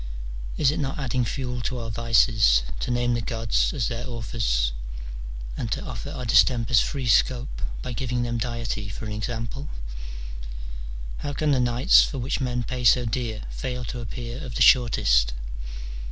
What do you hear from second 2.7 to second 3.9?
to name the gods as